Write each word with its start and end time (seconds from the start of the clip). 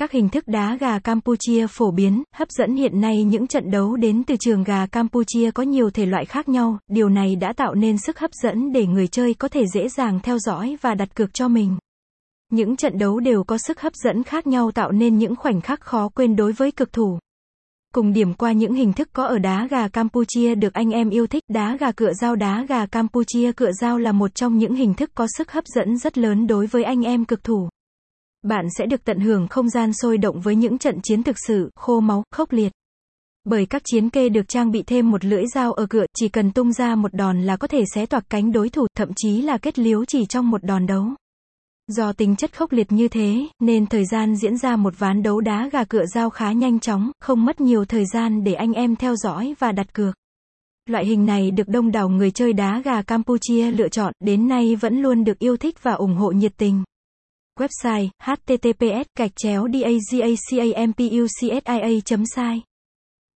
Các 0.00 0.12
hình 0.12 0.28
thức 0.28 0.48
đá 0.48 0.76
gà 0.80 0.98
Campuchia 0.98 1.66
phổ 1.66 1.90
biến, 1.90 2.22
hấp 2.34 2.50
dẫn 2.50 2.76
hiện 2.76 3.00
nay 3.00 3.24
những 3.24 3.46
trận 3.46 3.70
đấu 3.70 3.96
đến 3.96 4.24
từ 4.24 4.36
trường 4.40 4.64
gà 4.64 4.86
Campuchia 4.86 5.50
có 5.50 5.62
nhiều 5.62 5.90
thể 5.90 6.06
loại 6.06 6.24
khác 6.24 6.48
nhau, 6.48 6.78
điều 6.88 7.08
này 7.08 7.36
đã 7.36 7.52
tạo 7.52 7.74
nên 7.74 7.98
sức 7.98 8.18
hấp 8.18 8.30
dẫn 8.42 8.72
để 8.72 8.86
người 8.86 9.08
chơi 9.08 9.34
có 9.34 9.48
thể 9.48 9.66
dễ 9.74 9.88
dàng 9.88 10.20
theo 10.22 10.38
dõi 10.38 10.76
và 10.80 10.94
đặt 10.94 11.14
cược 11.14 11.34
cho 11.34 11.48
mình. 11.48 11.76
Những 12.52 12.76
trận 12.76 12.98
đấu 12.98 13.20
đều 13.20 13.44
có 13.44 13.58
sức 13.58 13.80
hấp 13.80 13.92
dẫn 13.94 14.22
khác 14.22 14.46
nhau 14.46 14.70
tạo 14.70 14.92
nên 14.92 15.18
những 15.18 15.36
khoảnh 15.36 15.60
khắc 15.60 15.80
khó 15.80 16.08
quên 16.08 16.36
đối 16.36 16.52
với 16.52 16.70
cực 16.72 16.92
thủ. 16.92 17.18
Cùng 17.94 18.12
điểm 18.12 18.34
qua 18.34 18.52
những 18.52 18.74
hình 18.74 18.92
thức 18.92 19.08
có 19.12 19.24
ở 19.24 19.38
đá 19.38 19.68
gà 19.70 19.88
Campuchia 19.88 20.54
được 20.54 20.72
anh 20.72 20.90
em 20.90 21.10
yêu 21.10 21.26
thích, 21.26 21.44
đá 21.48 21.76
gà 21.80 21.92
cựa 21.92 22.12
dao 22.12 22.36
đá 22.36 22.66
gà 22.68 22.86
Campuchia 22.86 23.52
cựa 23.52 23.72
dao 23.80 23.98
là 23.98 24.12
một 24.12 24.34
trong 24.34 24.58
những 24.58 24.74
hình 24.74 24.94
thức 24.94 25.10
có 25.14 25.26
sức 25.36 25.52
hấp 25.52 25.64
dẫn 25.66 25.98
rất 25.98 26.18
lớn 26.18 26.46
đối 26.46 26.66
với 26.66 26.84
anh 26.84 27.02
em 27.02 27.24
cực 27.24 27.44
thủ. 27.44 27.68
Bạn 28.42 28.66
sẽ 28.78 28.86
được 28.86 29.04
tận 29.04 29.20
hưởng 29.20 29.48
không 29.48 29.68
gian 29.68 29.92
sôi 29.92 30.18
động 30.18 30.40
với 30.40 30.56
những 30.56 30.78
trận 30.78 31.00
chiến 31.02 31.22
thực 31.22 31.36
sự, 31.46 31.70
khô 31.76 32.00
máu, 32.00 32.22
khốc 32.30 32.52
liệt. 32.52 32.72
Bởi 33.44 33.66
các 33.66 33.82
chiến 33.84 34.10
kê 34.10 34.28
được 34.28 34.48
trang 34.48 34.70
bị 34.70 34.82
thêm 34.82 35.10
một 35.10 35.24
lưỡi 35.24 35.42
dao 35.54 35.72
ở 35.72 35.86
cựa, 35.86 36.06
chỉ 36.16 36.28
cần 36.28 36.52
tung 36.52 36.72
ra 36.72 36.94
một 36.94 37.14
đòn 37.14 37.42
là 37.42 37.56
có 37.56 37.66
thể 37.68 37.84
xé 37.94 38.06
toạc 38.06 38.24
cánh 38.30 38.52
đối 38.52 38.68
thủ, 38.68 38.86
thậm 38.96 39.08
chí 39.16 39.42
là 39.42 39.58
kết 39.58 39.78
liếu 39.78 40.04
chỉ 40.04 40.26
trong 40.26 40.50
một 40.50 40.64
đòn 40.64 40.86
đấu. 40.86 41.04
Do 41.88 42.12
tính 42.12 42.36
chất 42.36 42.56
khốc 42.56 42.72
liệt 42.72 42.92
như 42.92 43.08
thế, 43.08 43.46
nên 43.60 43.86
thời 43.86 44.04
gian 44.04 44.36
diễn 44.36 44.56
ra 44.56 44.76
một 44.76 44.98
ván 44.98 45.22
đấu 45.22 45.40
đá 45.40 45.68
gà 45.72 45.84
cựa 45.84 46.06
dao 46.06 46.30
khá 46.30 46.52
nhanh 46.52 46.80
chóng, 46.80 47.10
không 47.20 47.44
mất 47.44 47.60
nhiều 47.60 47.84
thời 47.84 48.04
gian 48.06 48.44
để 48.44 48.54
anh 48.54 48.72
em 48.72 48.96
theo 48.96 49.16
dõi 49.16 49.54
và 49.58 49.72
đặt 49.72 49.94
cược. 49.94 50.14
Loại 50.86 51.06
hình 51.06 51.26
này 51.26 51.50
được 51.50 51.68
đông 51.68 51.92
đảo 51.92 52.08
người 52.08 52.30
chơi 52.30 52.52
đá 52.52 52.82
gà 52.84 53.02
Campuchia 53.02 53.70
lựa 53.70 53.88
chọn, 53.88 54.12
đến 54.20 54.48
nay 54.48 54.76
vẫn 54.76 55.02
luôn 55.02 55.24
được 55.24 55.38
yêu 55.38 55.56
thích 55.56 55.82
và 55.82 55.92
ủng 55.92 56.14
hộ 56.14 56.30
nhiệt 56.30 56.52
tình. 56.56 56.82
Website 57.60 58.10
https 58.26 59.06
gạch 59.18 59.32
chéo 59.36 59.66
dagacampucsia 59.66 61.26
site 62.34 62.69